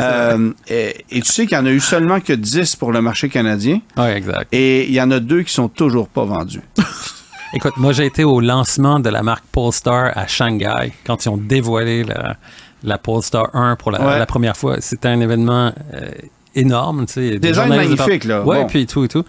Euh, 0.00 0.52
et, 0.68 1.04
tu 1.10 1.24
sais 1.24 1.46
qu'il 1.46 1.56
n'y 1.56 1.62
en 1.62 1.66
a 1.66 1.70
eu 1.70 1.80
seulement 1.80 2.20
que 2.20 2.32
10 2.32 2.76
pour 2.76 2.92
le 2.92 3.00
marché 3.00 3.28
canadien. 3.28 3.80
Oui, 3.96 4.06
exact. 4.06 4.48
Et 4.52 4.86
il 4.86 4.92
y 4.92 5.00
en 5.00 5.10
a 5.10 5.20
deux 5.20 5.42
qui 5.42 5.52
sont 5.52 5.68
toujours 5.68 6.08
pas 6.08 6.24
vendus. 6.24 6.60
Écoute, 7.54 7.76
moi 7.76 7.92
j'ai 7.92 8.06
été 8.06 8.24
au 8.24 8.40
lancement 8.40 8.98
de 8.98 9.10
la 9.10 9.22
marque 9.22 9.44
Polestar 9.52 10.12
à 10.16 10.26
Shanghai 10.26 10.92
quand 11.04 11.24
ils 11.24 11.28
ont 11.28 11.36
dévoilé 11.36 12.02
la, 12.02 12.36
la 12.82 12.98
Polestar 12.98 13.54
1 13.54 13.76
pour 13.76 13.90
la, 13.90 14.26
première 14.26 14.56
fois. 14.56 14.80
C'était 14.80 15.08
un 15.08 15.20
événement 15.20 15.72
euh, 15.94 16.10
énorme. 16.54 17.06
Tu 17.06 17.12
sais, 17.12 17.38
Design 17.38 17.68
magnifique, 17.68 18.24
là. 18.24 18.42
Ouais, 18.42 18.66
puis 18.66 18.86
tout 18.86 19.04
et 19.04 19.08
tout. 19.08 19.24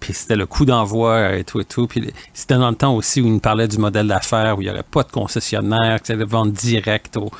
Puis 0.00 0.14
c'était 0.14 0.34
le 0.34 0.46
coup 0.46 0.64
d'envoi 0.64 1.36
et 1.36 1.44
tout 1.44 1.60
et 1.60 1.64
tout. 1.64 1.86
Puis 1.86 2.12
c'était 2.34 2.56
dans 2.56 2.70
le 2.70 2.74
temps 2.74 2.94
aussi 2.94 3.20
où 3.20 3.26
il 3.26 3.34
nous 3.34 3.40
parlait 3.40 3.68
du 3.68 3.78
modèle 3.78 4.08
d'affaires, 4.08 4.58
où 4.58 4.60
il 4.60 4.64
n'y 4.64 4.70
aurait 4.70 4.82
pas 4.82 5.04
de 5.04 5.12
concessionnaire, 5.12 6.02
que 6.02 6.12
allait 6.12 6.24
vendre 6.24 6.50
direct 6.50 7.16
aux, 7.16 7.30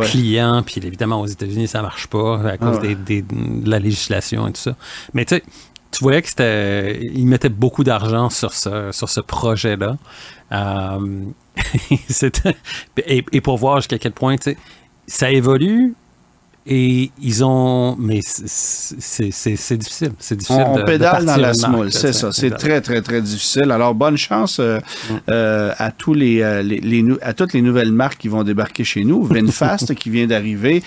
clients. 0.00 0.62
Puis 0.64 0.80
évidemment, 0.82 1.20
aux 1.20 1.26
États-Unis, 1.26 1.68
ça 1.68 1.82
marche 1.82 2.06
pas 2.06 2.40
à 2.48 2.56
cause 2.56 2.80
des, 2.80 3.22
de 3.22 3.70
la 3.70 3.78
législation 3.78 4.48
et 4.48 4.52
tout 4.52 4.60
ça. 4.60 4.74
Mais 5.12 5.26
tu 5.26 5.36
sais, 5.36 5.42
tu 5.92 6.02
voyais 6.02 6.22
que 6.22 6.28
c'était. 6.28 7.00
Il 7.02 7.26
mettait 7.26 7.48
beaucoup 7.48 7.84
d'argent 7.84 8.30
sur 8.30 8.52
ce, 8.52 9.20
projet-là. 9.20 9.96
Euh, 10.52 11.24
et, 13.06 13.24
et, 13.32 13.40
pour 13.40 13.58
voir 13.58 13.76
jusqu'à 13.76 13.98
quel 13.98 14.12
point, 14.12 14.36
ça 15.06 15.30
évolue 15.30 15.94
et 16.64 17.10
ils 17.20 17.44
ont. 17.44 17.96
Mais 17.98 18.20
c'est 18.22 19.24
difficile. 19.76 20.12
C'est 20.18 20.36
difficile. 20.36 20.64
On, 20.66 20.84
pédale 20.84 21.24
dans 21.24 21.36
la 21.36 21.54
semoule, 21.54 21.90
c'est 21.90 22.12
ça. 22.12 22.30
C'est 22.30 22.50
très, 22.50 22.80
très, 22.80 23.02
très 23.02 23.20
difficile. 23.20 23.70
Alors, 23.72 23.94
bonne 23.94 24.16
chance 24.16 24.58
euh, 24.60 24.78
mm. 24.78 25.14
euh, 25.28 25.72
à, 25.76 25.90
tous 25.90 26.14
euh, 26.14 26.62
les, 26.62 26.80
les, 26.80 27.04
à 27.20 27.32
toutes 27.32 27.52
les 27.52 27.62
nouvelles 27.62 27.90
marques 27.90 28.18
qui 28.18 28.28
vont 28.28 28.44
débarquer 28.44 28.84
chez 28.84 29.04
nous. 29.04 29.24
Vinfast 29.24 29.94
qui 29.96 30.10
vient 30.10 30.26
d'arriver. 30.26 30.82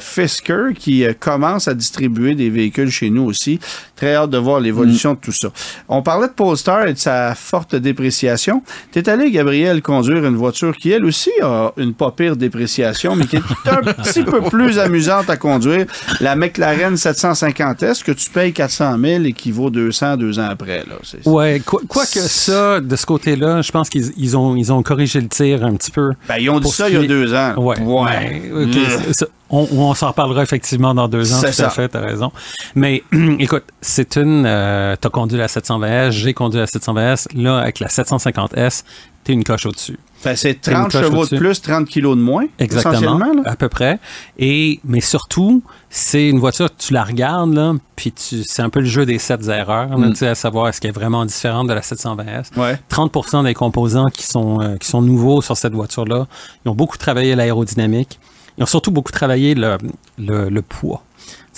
Fisker 0.00 0.72
qui 0.74 1.04
commence 1.20 1.68
à 1.68 1.74
distribuer 1.74 2.34
des 2.34 2.48
véhicules 2.48 2.90
chez 2.90 3.10
nous 3.10 3.24
aussi. 3.24 3.60
Très 3.96 4.14
hâte 4.14 4.30
de 4.30 4.38
voir 4.38 4.60
l'évolution 4.60 5.14
de 5.14 5.18
tout 5.18 5.32
ça. 5.32 5.48
On 5.88 6.02
parlait 6.02 6.28
de 6.28 6.32
Polestar 6.32 6.86
et 6.86 6.94
de 6.94 6.98
sa 6.98 7.34
forte 7.34 7.74
dépréciation. 7.74 8.62
Tu 8.92 9.00
es 9.00 9.08
allé, 9.08 9.30
Gabriel, 9.30 9.82
conduire 9.82 10.24
une 10.24 10.36
voiture 10.36 10.76
qui, 10.76 10.90
elle 10.92 11.04
aussi, 11.04 11.30
a 11.42 11.72
une 11.76 11.94
pas 11.94 12.12
pire 12.12 12.36
dépréciation, 12.36 13.16
mais 13.16 13.26
qui 13.26 13.36
est 13.36 13.42
un 13.66 13.82
petit 14.02 14.22
peu 14.22 14.40
plus 14.42 14.78
amusante 14.78 15.17
à 15.28 15.36
conduire. 15.36 15.86
La 16.20 16.36
McLaren 16.36 16.94
750S, 16.94 18.02
que 18.02 18.12
tu 18.12 18.30
payes 18.30 18.52
400 18.52 18.98
000 18.98 19.24
et 19.24 19.32
qui 19.32 19.50
vaut 19.50 19.70
200 19.70 20.16
deux 20.16 20.38
ans 20.38 20.48
après. 20.50 20.84
Là. 20.88 20.96
Ouais, 21.26 21.60
quoi, 21.64 22.04
que 22.04 22.20
ça, 22.20 22.80
de 22.80 22.96
ce 22.96 23.06
côté-là, 23.06 23.62
je 23.62 23.72
pense 23.72 23.88
qu'ils 23.88 24.36
ont, 24.36 24.56
ils 24.56 24.72
ont 24.72 24.82
corrigé 24.82 25.20
le 25.20 25.28
tir 25.28 25.64
un 25.64 25.74
petit 25.74 25.90
peu. 25.90 26.12
Ben, 26.28 26.36
ils 26.38 26.50
ont 26.50 26.60
dit 26.60 26.70
ça 26.70 26.88
il 26.88 26.94
y 26.94 26.98
a 26.98 27.06
deux 27.06 27.34
ans. 27.34 27.54
Ouais. 27.56 27.80
ouais. 27.80 28.42
Ben, 28.52 29.26
on, 29.50 29.66
on 29.72 29.94
s'en 29.94 30.08
reparlera 30.08 30.42
effectivement 30.42 30.94
dans 30.94 31.08
deux 31.08 31.32
ans, 31.32 31.40
tout 31.40 31.52
ça. 31.52 31.66
à 31.66 31.70
fait, 31.70 31.88
t'as 31.88 32.00
raison. 32.00 32.32
Mais 32.74 33.02
écoute, 33.38 33.64
c'est 33.80 34.16
une. 34.16 34.44
Euh, 34.46 34.96
t'as 35.00 35.10
conduit 35.10 35.38
la 35.38 35.46
720S, 35.46 36.10
j'ai 36.10 36.34
conduit 36.34 36.60
la 36.60 36.66
720S. 36.66 37.26
Là, 37.34 37.58
avec 37.58 37.80
la 37.80 37.88
750S, 37.88 38.84
t'es 39.24 39.32
une 39.32 39.44
coche 39.44 39.66
au-dessus. 39.66 39.98
Ben, 40.24 40.34
c'est 40.34 40.60
30 40.60 40.90
chevaux 40.90 41.26
de 41.26 41.36
plus, 41.36 41.62
30 41.62 41.86
kilos 41.86 42.16
de 42.16 42.22
moins. 42.22 42.46
Exactement. 42.58 43.20
À 43.44 43.54
peu 43.54 43.68
près. 43.68 44.00
Et, 44.38 44.80
mais 44.84 45.00
surtout, 45.00 45.62
c'est 45.90 46.28
une 46.28 46.40
voiture, 46.40 46.68
tu 46.76 46.92
la 46.92 47.04
regardes, 47.04 47.54
là, 47.54 47.74
puis 47.94 48.12
c'est 48.16 48.62
un 48.62 48.68
peu 48.68 48.80
le 48.80 48.86
jeu 48.86 49.06
des 49.06 49.18
sept 49.18 49.46
erreurs, 49.46 49.96
mm. 49.96 50.14
à 50.22 50.34
savoir 50.34 50.68
est-ce 50.68 50.80
qu'elle 50.80 50.90
est 50.90 50.94
vraiment 50.94 51.24
différente 51.24 51.68
de 51.68 51.72
la 51.72 51.82
720S. 51.82 52.56
Ouais. 52.56 52.78
30% 52.90 53.44
des 53.44 53.54
composants 53.54 54.08
qui 54.08 54.24
sont, 54.24 54.60
euh, 54.60 54.76
qui 54.76 54.88
sont 54.88 55.02
nouveaux 55.02 55.40
sur 55.40 55.56
cette 55.56 55.74
voiture-là, 55.74 56.26
ils 56.64 56.68
ont 56.68 56.74
beaucoup 56.74 56.98
travaillé 56.98 57.36
l'aérodynamique. 57.36 58.18
Ils 58.58 58.62
ont 58.64 58.66
surtout 58.66 58.90
beaucoup 58.90 59.12
travaillé 59.12 59.54
le, 59.54 59.78
le, 60.18 60.62
poids. 60.62 61.04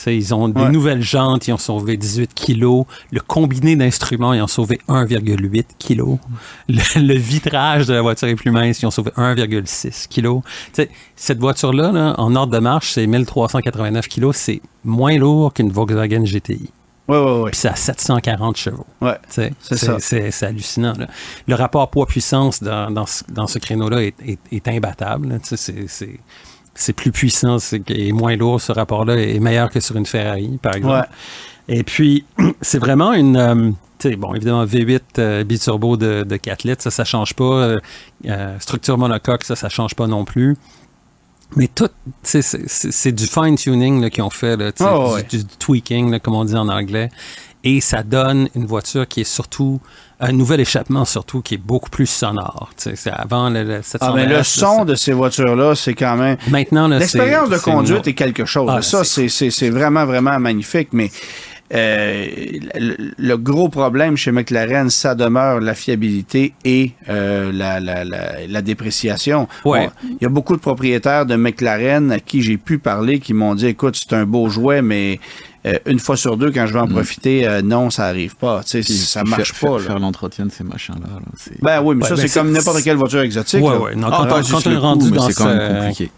ils 0.07 0.35
ont 0.35 0.49
des 0.49 0.69
nouvelles 0.69 1.03
jantes, 1.03 1.49
ils 1.49 1.53
ont 1.53 1.59
sauvé 1.59 1.97
18 1.97 2.35
kilos. 2.35 2.85
Le 3.11 3.21
combiné 3.21 3.75
d'instruments, 3.75 4.35
ils 4.35 4.43
ont 4.43 4.47
sauvé 4.47 4.81
1,8 4.87 5.65
kilos. 5.79 6.19
Le, 6.69 7.15
vitrage 7.15 7.87
de 7.87 7.95
la 7.95 8.03
voiture 8.03 8.29
est 8.29 8.35
plus 8.35 8.51
mince, 8.51 8.83
ils 8.83 8.87
ont 8.87 8.91
sauvé 8.91 9.13
1,6 9.17 10.09
kilos. 10.09 10.43
cette 11.17 11.39
voiture-là, 11.39 12.15
en 12.19 12.37
ordre 12.37 12.53
de 12.53 12.59
marche, 12.59 12.93
c'est 12.93 13.07
1389 13.07 14.07
kilos. 14.07 14.37
C'est 14.37 14.61
moins 14.85 15.17
lourd 15.17 15.55
qu'une 15.55 15.71
Volkswagen 15.71 16.25
GTI. 16.25 16.71
Oui, 17.09 17.17
oui, 17.17 17.33
oui. 17.45 17.51
Puis 17.51 17.61
c'est 17.61 17.69
à 17.69 17.77
740 17.77 18.57
chevaux. 18.57 18.87
Ouais, 19.01 19.17
c'est 19.29 19.53
ça. 19.63 19.97
C'est 19.99 20.43
hallucinant. 20.43 20.93
Le 21.49 21.55
rapport 21.55 21.89
poids-puissance 21.89 22.63
dans, 22.63 22.91
dans, 22.91 23.07
dans, 23.31 23.47
ce 23.47 23.59
créneau-là 23.59 24.03
est, 24.03 24.15
est, 24.25 24.39
est 24.53 24.69
imbattable. 24.69 25.41
C'est 25.43 26.21
c'est 26.83 26.93
plus 26.93 27.13
puissant 27.13 27.59
et 27.89 28.13
moins 28.13 28.37
lourd, 28.37 28.61
ce 28.61 28.73
rapport-là 28.73 29.17
est 29.17 29.39
meilleur 29.39 29.71
que 29.71 29.81
sur 29.81 29.97
une 29.97 30.07
Ferrari, 30.07 30.59
par 30.63 30.75
exemple. 30.75 31.09
Et 31.69 31.83
puis, 31.83 32.25
c'est 32.61 32.79
vraiment 32.79 33.13
une. 33.13 33.37
Euh, 33.37 34.17
bon, 34.17 34.35
évidemment, 34.35 34.65
V8 34.65 35.01
euh, 35.19 35.45
biturbo 35.45 35.97
de, 35.97 36.25
de 36.25 36.37
4 36.37 36.65
litres, 36.65 36.83
ça, 36.83 36.91
ça 36.91 37.05
change 37.05 37.35
pas. 37.35 37.79
Euh, 38.25 38.59
structure 38.59 38.99
monocoque, 38.99 39.45
ça, 39.45 39.57
ça 39.57 39.69
change 39.69 39.95
pas 39.95 40.07
non 40.07 40.25
plus. 40.25 40.57
Mais 41.57 41.67
tout, 41.67 41.89
c'est 42.23 43.13
du 43.13 43.27
fine-tuning 43.27 44.09
qu'ils 44.11 44.23
ont 44.23 44.31
fait, 44.31 44.57
là, 44.57 44.71
oh, 44.81 45.17
du, 45.29 45.45
tweaking, 45.45 46.21
comme 46.21 46.35
on 46.35 46.45
dit 46.45 46.55
en 46.55 46.69
anglais. 46.69 47.11
Et 47.63 47.81
ça 47.81 48.03
donne 48.03 48.49
une 48.55 48.67
voiture 48.67 49.07
qui 49.07 49.21
est 49.21 49.25
surtout 49.25 49.81
un 50.21 50.33
nouvel 50.33 50.61
échappement 50.61 51.05
surtout 51.05 51.41
qui 51.41 51.55
est 51.55 51.59
beaucoup 51.59 51.89
plus 51.91 52.07
sonore. 52.07 52.71
C'est 52.77 53.11
avant 53.11 53.49
le, 53.49 53.81
ah, 54.01 54.13
mais 54.15 54.27
le 54.27 54.43
son 54.43 54.85
de 54.85 54.95
ces 54.95 55.13
voitures-là, 55.13 55.75
c'est 55.75 55.95
quand 55.95 56.17
même. 56.17 56.37
Maintenant, 56.49 56.89
l'expérience 56.89 57.49
de 57.49 57.59
conduite 57.59 58.07
est 58.07 58.15
quelque 58.15 58.45
chose. 58.45 58.71
Ah, 58.71 58.83
ça, 58.83 59.03
c'est 59.05 59.71
vraiment, 59.71 60.05
vraiment 60.05 60.39
magnifique. 60.39 60.89
Mais 60.93 61.11
euh, 61.73 62.27
le, 63.19 63.37
gros 63.37 63.69
problème 63.69 64.17
chez 64.17 64.33
McLaren, 64.33 64.91
ça 64.91 65.15
demeure 65.15 65.61
la 65.61 65.75
fiabilité 65.75 66.53
et 66.65 66.93
euh, 67.09 67.53
la, 67.53 67.79
la, 67.81 68.05
la, 68.05 68.63
dépréciation. 68.63 69.49
Ouais. 69.65 69.89
Il 70.05 70.19
y 70.21 70.27
a 70.27 70.29
beaucoup 70.29 70.57
de 70.57 70.61
propriétaires 70.61 71.27
de 71.27 71.37
McLaren 71.37 72.11
à 72.11 72.19
qui 72.19 72.43
j'ai 72.43 72.57
pu 72.57 72.79
parler 72.79 73.21
qui 73.21 73.35
m'ont 73.35 73.55
dit, 73.55 73.69
écoute, 73.69 73.97
c'est 73.97 74.15
un 74.15 74.27
beau 74.27 74.49
jouet, 74.49 74.83
mais 74.83 75.21
euh, 75.67 75.79
une 75.85 75.99
fois 75.99 76.17
sur 76.17 76.39
deux, 76.39 76.51
quand 76.51 76.67
je 76.67 76.73
vais 76.73 76.81
en 76.81 76.87
mm. 76.87 76.93
profiter, 76.93 77.47
euh, 77.47 77.61
non, 77.61 77.91
ça 77.91 78.07
arrive 78.07 78.35
pas. 78.37 78.63
Tu 78.65 78.83
sais, 78.83 78.93
ça 78.93 79.25
marche 79.25 79.53
pas. 79.61 79.79
Faire, 79.79 79.99
l'entretien 79.99 80.47
de 80.47 80.51
ces 80.51 80.65
machins-là. 80.65 81.21
ben 81.61 81.83
oui, 81.83 81.97
mais 81.97 82.07
ça, 82.07 82.17
c'est 82.17 82.33
comme 82.33 82.51
n'importe 82.51 82.83
quelle 82.83 82.97
voiture 82.97 83.21
exotique. 83.21 83.63
Ouais, 83.63 83.77
ouais. 83.77 83.93
quand, 83.95 84.27
on, 84.31 84.71
est 84.71 84.77
rendu 84.77 85.11
dans 85.11 85.29
ce, 85.29 85.35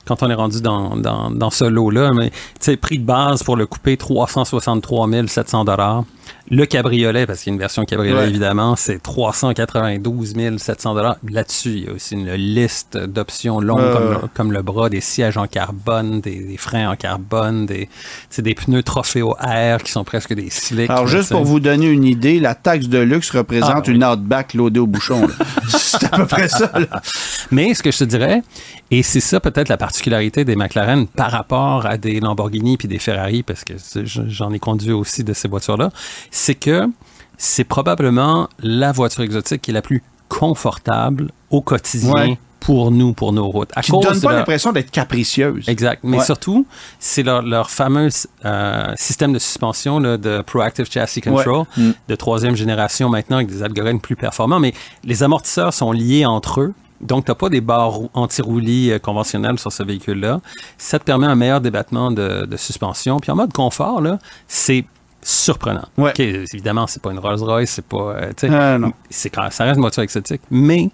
quand 0.06 0.22
on 0.22 0.30
est 0.30 0.34
rendu 0.34 0.60
dans, 0.60 0.96
dans, 0.96 1.30
dans 1.30 1.50
ce 1.50 1.64
lot-là, 1.64 2.12
mais 2.14 2.30
tu 2.30 2.36
sais, 2.60 2.76
prix 2.76 2.98
de 2.98 3.04
base 3.04 3.42
pour 3.42 3.56
le 3.56 3.66
couper, 3.66 3.96
363 3.96 5.08
700 5.26 5.64
le 6.52 6.66
cabriolet, 6.66 7.26
parce 7.26 7.40
qu'il 7.40 7.50
y 7.50 7.52
a 7.52 7.54
une 7.54 7.60
version 7.60 7.86
cabriolet 7.86 8.28
évidemment, 8.28 8.76
c'est 8.76 9.02
392 9.02 10.34
700 10.58 10.94
Là-dessus, 11.30 11.70
il 11.70 11.84
y 11.84 11.88
a 11.88 11.92
aussi 11.92 12.14
une 12.14 12.30
liste 12.34 12.98
d'options 12.98 13.58
longues 13.58 14.28
comme, 14.34 14.52
le, 14.52 14.60
bras, 14.60 14.90
des 14.90 15.00
sièges 15.00 15.38
en 15.38 15.46
carbone, 15.46 16.20
des, 16.20 16.56
freins 16.58 16.90
en 16.90 16.96
carbone, 16.96 17.64
des, 17.64 17.88
des 18.36 18.54
pneus 18.54 18.82
Trofeo 18.82 19.34
Air 19.40 19.82
qui 19.82 19.92
sont 19.92 20.04
presque 20.04 20.34
des 20.34 20.50
slicks. 20.50 20.90
Alors, 20.90 21.06
juste 21.06 21.30
pour 21.30 21.44
vous 21.44 21.58
donner 21.58 21.86
une 21.86 22.04
idée, 22.04 22.38
la 22.38 22.54
taxe 22.54 22.86
de 22.86 22.98
luxe 22.98 23.30
représente 23.30 23.84
ah, 23.88 23.90
une 23.90 24.04
Outback 24.04 24.52
loadée 24.52 24.80
au 24.80 24.86
bouchon. 24.86 25.26
c'est 25.68 26.04
à 26.04 26.18
peu 26.18 26.26
près 26.26 26.48
ça. 26.48 26.70
Mais 27.50 27.72
ce 27.72 27.82
que 27.82 27.90
je 27.90 27.98
te 27.98 28.04
dirais, 28.04 28.42
et 28.90 29.02
c'est 29.02 29.20
ça 29.20 29.40
peut-être 29.40 29.70
la 29.70 29.78
particularité 29.78 30.44
des 30.44 30.56
McLaren 30.56 31.06
par 31.06 31.30
rapport 31.30 31.86
à 31.86 31.96
des 31.96 32.20
Lamborghini 32.20 32.76
puis 32.76 32.88
des 32.88 32.98
Ferrari, 32.98 33.42
parce 33.42 33.64
que 33.64 33.72
j'en 34.04 34.52
ai 34.52 34.58
conduit 34.58 34.92
aussi 34.92 35.24
de 35.24 35.32
ces 35.32 35.48
voitures-là, 35.48 35.90
c'est 36.42 36.56
que 36.56 36.88
c'est 37.38 37.62
probablement 37.62 38.48
la 38.58 38.90
voiture 38.90 39.22
exotique 39.22 39.62
qui 39.62 39.70
est 39.70 39.74
la 39.74 39.82
plus 39.82 40.02
confortable 40.28 41.30
au 41.50 41.60
quotidien. 41.60 42.36
pour 42.58 42.92
nous, 42.92 43.12
pour 43.12 43.32
nos 43.32 43.48
routes. 43.48 43.70
À 43.74 43.82
qui 43.82 43.90
ne 43.92 44.00
donne 44.00 44.20
pas 44.20 44.32
l'impression 44.32 44.70
d'être 44.70 44.92
capricieuse. 44.92 45.68
Exact. 45.68 46.04
Mais 46.04 46.20
surtout, 46.20 46.64
c'est 47.00 47.24
leur, 47.24 47.70
fameux 47.70 48.08
euh, 48.44 48.92
système 48.94 49.32
de 49.32 49.40
suspension 49.40 50.00
de 50.00 50.42
Proactive 50.42 50.88
Chassis 50.88 51.20
Control 51.20 51.64
mm. 51.76 51.90
de 52.06 52.14
troisième 52.14 52.54
génération 52.54 53.08
maintenant 53.08 53.38
avec 53.38 53.48
des 53.48 53.64
algorithmes 53.64 53.98
plus 53.98 54.14
performants. 54.14 54.60
Mais 54.60 54.74
les 55.02 55.24
amortisseurs 55.24 55.74
sont 55.74 55.90
liés 55.90 56.24
entre 56.24 56.60
eux. 56.60 56.74
Donc, 57.00 57.24
tu 57.24 57.32
n'as 57.32 57.34
pas 57.34 57.48
des 57.48 57.60
barres 57.60 57.98
anti-roulis 58.14 58.92
euh, 58.92 58.98
conventionnelles 59.00 59.58
sur 59.58 59.72
ce 59.72 59.82
véhicule-là. 59.82 60.40
Ça 60.78 61.00
te 61.00 61.04
permet 61.04 61.26
un 61.26 61.34
meilleur 61.34 61.60
débattement 61.60 62.12
de, 62.12 62.46
suspension. 62.56 63.18
Puis 63.18 63.32
en 63.32 63.36
mode 63.36 63.52
confort, 63.52 64.00
c'est 64.46 64.84
surprenant. 65.22 65.86
Ouais. 65.96 66.12
évidemment, 66.18 66.86
c'est 66.86 67.00
pas 67.00 67.12
une 67.12 67.18
Rolls-Royce, 67.18 67.70
c'est 67.70 67.86
pas. 67.86 68.16
Euh, 68.16 68.32
ah, 68.50 68.88
c'est 69.08 69.34
ça 69.34 69.64
reste 69.64 69.76
une 69.76 69.80
voiture 69.80 70.02
exotique. 70.02 70.42
Mais 70.50 70.90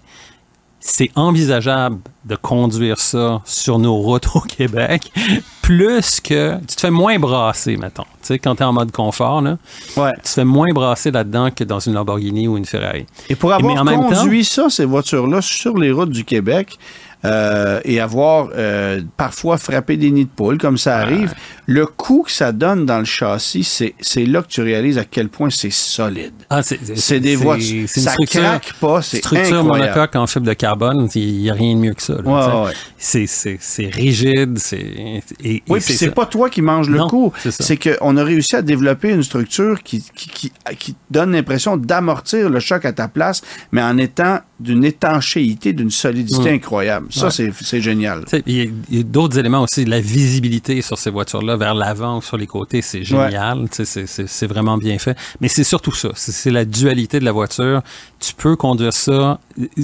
c'est 0.79 1.11
envisageable 1.15 1.99
de 2.25 2.35
conduire 2.35 2.99
ça 2.99 3.41
sur 3.43 3.79
nos 3.79 3.95
routes 3.95 4.27
au 4.35 4.39
Québec, 4.39 5.11
plus 5.61 6.21
que 6.21 6.57
tu 6.59 6.75
te 6.75 6.81
fais 6.81 6.91
moins 6.91 7.19
brasser, 7.19 7.75
mettons. 7.75 8.03
Tu 8.03 8.27
sais, 8.27 8.39
quand 8.39 8.55
tu 8.55 8.63
es 8.63 8.65
en 8.65 8.73
mode 8.73 8.91
confort, 8.91 9.41
là, 9.41 9.57
ouais. 9.97 10.13
tu 10.15 10.21
te 10.21 10.29
fais 10.29 10.45
moins 10.45 10.71
brasser 10.73 11.11
là-dedans 11.11 11.51
que 11.51 11.63
dans 11.63 11.79
une 11.79 11.93
Lamborghini 11.93 12.47
ou 12.47 12.57
une 12.57 12.65
Ferrari. 12.65 13.05
Et 13.29 13.35
pour 13.35 13.51
avoir 13.51 13.83
conduit 13.83 14.45
ça, 14.45 14.69
ces 14.69 14.85
voitures-là, 14.85 15.41
sur 15.41 15.77
les 15.77 15.91
routes 15.91 16.11
du 16.11 16.23
Québec, 16.23 16.77
euh, 17.25 17.81
et 17.83 17.99
avoir 17.99 18.49
euh, 18.55 19.01
parfois 19.17 19.57
frappé 19.57 19.97
des 19.97 20.09
nids 20.09 20.23
de 20.23 20.29
poule, 20.29 20.57
comme 20.57 20.77
ça 20.77 20.97
arrive, 20.97 21.33
le 21.65 21.85
coup 21.85 22.23
que 22.25 22.31
ça 22.31 22.53
donne 22.53 22.85
dans 22.85 22.99
le 22.99 23.05
châssis, 23.05 23.93
c'est 23.99 24.25
là 24.25 24.41
que 24.41 24.47
tu 24.47 24.61
réalises 24.61 24.97
à 24.97 25.03
quel 25.03 25.27
point 25.27 25.49
c'est 25.49 25.69
solide. 25.69 26.33
Ah, 26.49 26.61
c'est 26.63 27.19
des 27.19 27.35
voitures. 27.35 27.89
Ça 27.89 28.15
craque 28.25 28.73
pas, 28.79 29.01
c'est 29.01 29.17
Structure 29.17 29.63
monocoque 29.65 30.15
en 30.15 30.27
fibre 30.27 30.47
de 30.47 30.53
carbone, 30.53 31.09
il 31.13 31.41
n'y 31.41 31.49
a 31.49 31.53
rien 31.53 31.75
de 31.75 31.79
mieux 31.79 31.93
que 31.93 32.01
ça. 32.01 32.21
Ouais, 32.21 32.73
C'est 32.97 33.89
rigide. 33.91 34.57
c'est 34.57 35.21
Oui, 35.43 35.79
puis 35.79 35.93
c'est 35.93 36.11
pas 36.11 36.25
toi 36.25 36.49
qui 36.49 36.61
manges 36.61 36.89
le 36.89 37.03
coup. 37.05 37.33
C'est 37.49 37.77
qu'on 37.77 38.15
a 38.15 38.23
réussi 38.23 38.55
à 38.55 38.61
développer 38.61 39.09
une 39.09 39.23
structure 39.23 39.83
qui, 39.83 40.03
qui, 40.15 40.29
qui, 40.29 40.51
qui 40.77 40.95
donne 41.11 41.33
l'impression 41.33 41.75
d'amortir 41.75 42.49
le 42.49 42.59
choc 42.59 42.85
à 42.85 42.93
ta 42.93 43.07
place, 43.07 43.41
mais 43.71 43.81
en 43.81 43.97
étant 43.97 44.39
d'une 44.59 44.83
étanchéité, 44.83 45.73
d'une 45.73 45.89
solidité 45.89 46.51
mm. 46.51 46.55
incroyable. 46.55 47.07
Ça, 47.09 47.29
c'est 47.31 47.81
génial. 47.81 48.25
Il 48.45 48.73
y 48.89 48.99
a, 48.99 49.03
d'autres 49.03 49.37
éléments 49.37 49.63
aussi. 49.63 49.85
La 49.85 49.99
visibilité 49.99 50.81
sur 50.81 50.97
ces 50.97 51.09
voitures-là, 51.09 51.55
vers 51.55 51.73
l'avant 51.73 52.17
ou 52.17 52.21
sur 52.21 52.37
les 52.37 52.47
côtés, 52.47 52.81
c'est 52.81 53.03
génial. 53.03 53.67
C'est 53.71 54.47
vraiment 54.47 54.77
bien 54.77 54.97
fait. 54.99 55.17
Mais 55.41 55.47
c'est 55.47 55.63
surtout 55.63 55.93
ça. 55.93 56.09
C'est 56.15 56.51
la 56.51 56.65
dualité 56.65 57.19
de 57.19 57.25
la 57.25 57.31
voiture. 57.31 57.81
Tu 58.19 58.33
peux 58.33 58.55
conduire 58.55 58.93
ça. 58.93 59.39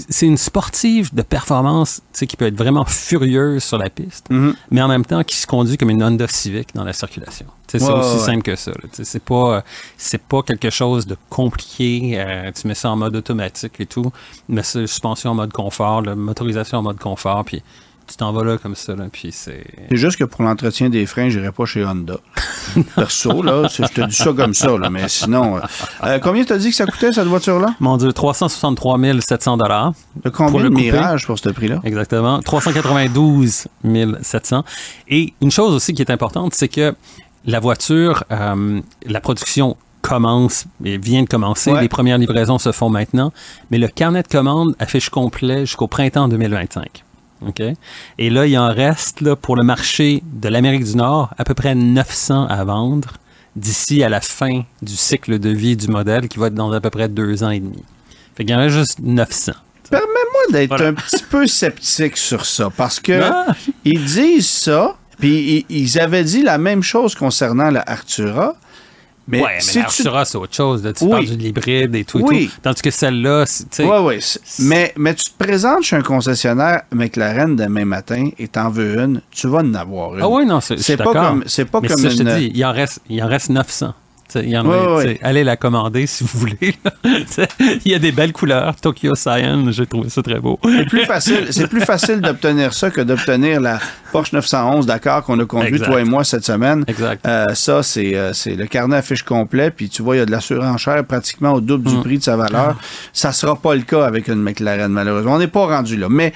C'est 0.10 0.26
une 0.26 0.38
sportive 0.38 1.14
de 1.14 1.22
performance 1.22 2.02
qui 2.14 2.38
peut 2.38 2.46
être 2.46 2.58
vraiment 2.58 2.86
furieuse 2.86 3.64
sur 3.64 3.78
la 3.78 3.90
piste, 3.90 4.30
mm-hmm. 4.30 4.54
mais 4.72 4.82
en 4.82 4.88
même 4.88 5.06
temps 5.06 5.24
qui 5.24 5.36
se 5.36 5.48
conduit 5.48 5.78
comme 5.78 5.90
une 5.90 6.04
Honda 6.04 6.28
Civic 6.28 6.70
dans 6.74 6.84
la 6.84 6.94
circulation. 6.94 7.46
C'est 7.80 7.92
aussi 7.92 8.20
simple 8.20 8.44
que 8.44 8.56
ça. 8.56 8.72
C'est 8.92 9.24
pas, 9.24 9.64
c'est 9.98 10.22
pas 10.22 10.42
quelque 10.42 10.70
chose 10.70 11.06
de 11.06 11.18
compliqué. 11.30 12.14
Euh, 12.16 12.52
tu 12.52 12.68
mets 12.68 12.76
ça 12.76 12.92
en 12.92 12.96
mode 12.96 13.16
automatique 13.16 13.74
et 13.80 13.86
tout. 13.86 14.12
Mais 14.50 14.64
c'est 14.64 14.88
suspension 14.88 15.32
en 15.32 15.36
mode 15.36 15.54
confort, 15.54 16.02
la 16.02 16.16
motorisation 16.16 16.80
en 16.80 16.84
mode 16.84 17.00
confort, 17.00 17.44
puis 17.46 17.62
tu 18.08 18.18
t'en 18.18 18.32
vas 18.32 18.44
là 18.44 18.58
comme 18.58 18.76
ça, 18.76 18.96
là, 18.96 19.06
puis 19.12 19.32
c'est... 19.32 19.66
C'est 19.90 19.98
juste 19.98 20.18
que 20.18 20.26
pour 20.26 20.44
l'entretien 20.44 20.90
des 20.90 21.06
freins, 21.06 21.30
j'irai 21.30 21.52
pas 21.52 21.66
chez 21.66 21.84
Honda. 21.84 22.18
Perso, 22.96 23.42
là, 23.42 23.68
je 23.68 23.84
te 23.84 24.02
dis 24.02 24.16
ça 24.16 24.32
comme 24.34 24.54
ça, 24.54 24.78
là, 24.78 24.90
mais 24.90 25.08
sinon... 25.08 25.58
Euh, 25.58 25.62
euh, 26.04 26.20
combien 26.20 26.44
t'as 26.44 26.58
dit 26.58 26.70
que 26.70 26.76
ça 26.76 26.86
coûtait, 26.86 27.12
cette 27.12 27.28
voiture-là? 27.28 27.74
Mon 27.80 27.98
Dieu, 27.98 28.14
363 28.14 29.00
700 29.22 29.58
De 29.58 30.30
combien 30.30 30.52
pour 30.52 30.60
le 30.60 30.70
de 30.70 30.76
Mirage 30.76 31.26
pour 31.26 31.40
ce 31.40 31.50
prix-là? 31.50 31.80
Exactement. 31.84 32.40
392 32.42 33.68
700. 34.22 34.64
Et 35.08 35.34
une 35.42 35.52
chose 35.52 35.74
aussi 35.74 35.94
qui 35.94 36.02
est 36.02 36.12
importante, 36.12 36.54
c'est 36.54 36.68
que 36.68 36.96
la 37.46 37.60
voiture, 37.60 38.24
euh, 38.32 38.82
la 39.06 39.22
production 39.22 39.78
commence 40.02 40.66
et 40.84 40.98
vient 40.98 41.24
de 41.24 41.28
commencer. 41.28 41.74
Les 41.82 41.90
premières 41.90 42.18
livraisons 42.18 42.60
se 42.60 42.72
font 42.72 42.90
maintenant. 42.90 43.32
Mais 43.72 43.78
le 43.78 43.88
carnet 43.88 44.22
de 44.22 44.28
commandes 44.28 44.76
affiche 44.80 45.10
complet 45.10 45.62
jusqu'au 45.62 45.88
printemps 45.88 46.28
2025. 46.28 47.04
OK? 47.48 47.62
Et 48.18 48.30
là, 48.30 48.46
il 48.46 48.58
en 48.58 48.72
reste 48.72 49.22
là, 49.22 49.36
pour 49.36 49.56
le 49.56 49.64
marché 49.64 50.24
de 50.26 50.48
l'Amérique 50.48 50.84
du 50.84 50.96
Nord 50.96 51.34
à 51.38 51.44
peu 51.44 51.54
près 51.54 51.76
900 51.76 52.48
à 52.48 52.64
vendre 52.64 53.14
d'ici 53.56 54.04
à 54.04 54.10
la 54.10 54.22
fin 54.22 54.64
du 54.82 54.96
cycle 54.96 55.40
de 55.40 55.50
vie 55.50 55.76
du 55.76 55.88
modèle 55.88 56.28
qui 56.28 56.40
va 56.40 56.48
être 56.48 56.54
dans 56.54 56.72
à 56.72 56.82
peu 56.82 56.90
près 56.90 57.10
deux 57.10 57.44
ans 57.44 57.50
et 57.50 57.60
demi. 57.60 57.84
Fait 58.36 58.44
qu'il 58.44 58.54
y 58.54 58.56
en 58.56 58.60
reste 58.60 58.76
juste 58.76 59.00
900. 59.00 59.54
Permets-moi 59.90 60.42
d'être 60.52 60.82
un 60.82 60.94
petit 60.94 61.24
peu 61.30 61.48
sceptique 61.48 62.18
sur 62.18 62.46
ça 62.46 62.70
parce 62.76 63.00
que 63.00 63.22
ils 63.84 64.04
disent 64.04 64.50
ça, 64.50 64.98
puis 65.20 65.66
ils 65.70 66.00
avaient 66.00 66.24
dit 66.24 66.44
la 66.44 66.58
même 66.58 66.84
chose 66.84 67.16
concernant 67.16 67.70
la 67.70 67.84
Artura, 67.86 68.56
mais, 69.28 69.42
ouais, 69.42 69.58
mais 69.66 69.82
l'Artura, 69.82 70.24
c'est 70.24 70.38
autre 70.38 70.54
chose. 70.54 70.84
Tu 70.96 71.10
parles 71.10 71.26
d'une 71.26 71.42
hybride 71.42 71.96
et 71.96 72.06
tout, 72.06 72.20
oui. 72.20 72.50
Tandis 72.62 72.82
que 72.82 72.92
celle-là, 72.92 73.46
tu 73.72 73.84
Oui, 73.84 73.98
oui. 74.04 74.20
Mais, 74.60 74.94
mais 74.98 75.16
tu 75.16 75.24
te 75.24 75.44
présentes 75.44 75.84
chez 75.84 75.96
un 75.96 76.04
concessionnaire 76.04 76.84
McLaren 76.92 77.56
demain 77.56 77.86
matin 77.86 78.30
et 78.38 78.48
t'en 78.48 78.70
veux 78.70 79.00
une, 79.00 79.22
tu 79.32 79.48
vas 79.48 79.60
en 79.60 79.74
avoir 79.74 80.16
une. 80.16 80.22
Ah 80.22 80.30
oui, 80.30 80.46
non, 80.46 80.60
c'est 80.62 80.98
pas 80.98 81.12
comme 81.12 81.44
C'est 81.48 81.66
pas 81.66 81.82
comme 81.82 81.98
ça, 81.98 82.10
je 82.10 82.18
te 82.18 82.38
dis, 82.38 82.52
il 82.54 82.66
en 82.66 82.72
reste, 82.72 83.02
il 83.10 83.22
en 83.24 83.28
reste 83.28 83.50
900. 83.50 83.94
Allez 85.22 85.44
la 85.44 85.56
commander 85.56 86.08
si 86.08 86.24
vous 86.24 86.40
voulez. 86.40 86.76
il 87.86 87.92
y 87.92 87.96
a 87.96 88.00
des 88.00 88.12
belles 88.12 88.34
couleurs. 88.34 88.76
Tokyo 88.76 89.16
Cyan, 89.16 89.72
j'ai 89.72 89.86
trouvé 89.86 90.10
ça 90.10 90.22
très 90.22 90.40
beau. 90.40 90.60
C'est 90.64 90.86
plus 90.86 91.06
facile, 91.06 91.48
c'est 91.52 91.68
plus 91.68 91.82
facile 91.82 92.22
d'obtenir 92.22 92.74
ça 92.74 92.90
que 92.90 93.02
d'obtenir 93.02 93.62
la 93.62 93.80
Porsche 94.12 94.34
911 94.34 94.86
d'accord 94.86 95.24
qu'on 95.24 95.40
a 95.40 95.46
conduit 95.46 95.80
toi 95.80 96.02
et 96.02 96.04
moi 96.04 96.24
cette 96.24 96.46
semaine. 96.46 96.84
Exact. 96.88 97.26
Euh, 97.26 97.54
ça 97.54 97.84
c'est 97.84 98.16
euh, 98.16 98.34
c'est 98.34 98.56
le 98.56 98.66
carnet 98.66 98.98
affiche 98.98 99.24
complet 99.24 99.72
puis 99.72 99.90
tu 99.90 100.02
vois 100.02 100.16
il 100.16 100.20
y 100.20 100.22
a 100.22 100.26
de 100.26 100.32
la 100.32 100.42
surenchère 100.42 101.04
pratiquement 101.06 101.54
au 101.54 101.62
double 101.62 101.90
du 101.90 101.96
mm. 101.98 102.02
prix 102.02 102.18
de 102.18 102.24
sa 102.24 102.36
valeur. 102.36 102.78
Ça 103.14 103.32
sera 103.32 103.56
pas 103.56 103.76
le 103.76 103.82
cas 103.82 104.06
avec 104.06 104.28
une 104.28 104.42
McLaren 104.42 104.92
malheureusement. 104.92 105.34
On 105.34 105.40
n'est 105.40 105.48
pas 105.48 105.66
rendu 105.66 105.98
là, 105.98 106.08
mais 106.10 106.34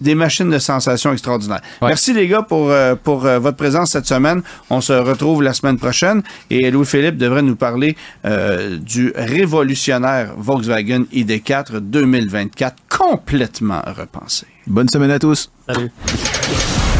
des 0.00 0.14
machines 0.14 0.50
de 0.50 0.58
sensation 0.58 1.12
extraordinaires. 1.12 1.60
Merci 1.82 2.12
les 2.12 2.28
gars 2.28 2.42
pour, 2.42 2.70
euh, 2.70 2.94
pour 2.94 3.26
euh, 3.26 3.38
votre 3.38 3.56
présence 3.56 3.92
cette 3.92 4.06
semaine. 4.06 4.42
On 4.70 4.80
se 4.80 4.92
retrouve 4.92 5.42
la 5.42 5.52
semaine 5.52 5.78
prochaine 5.78 6.22
et 6.50 6.70
Louis-Philippe 6.70 7.16
devrait 7.16 7.42
nous 7.42 7.56
parler 7.56 7.96
euh, 8.24 8.76
du 8.78 9.12
révolutionnaire 9.14 10.34
Volkswagen 10.36 11.04
ID4 11.12 11.78
2024 11.80 12.76
complètement 12.88 13.82
repensé. 13.86 14.46
Bonne 14.66 14.88
semaine 14.88 15.10
à 15.10 15.18
tous. 15.18 15.50
Salut. 15.66 15.90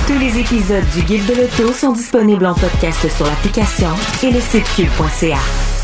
Tous 0.06 0.18
les 0.18 0.38
épisodes 0.38 0.84
du 0.94 1.02
Guide 1.02 1.26
de 1.26 1.34
l'auto 1.34 1.72
sont 1.72 1.92
disponibles 1.92 2.46
en 2.46 2.54
podcast 2.54 3.08
sur 3.14 3.26
l'application 3.26 3.90
et 4.22 4.30
le 4.30 4.40
site 4.40 4.64
cube.ca. 4.74 5.77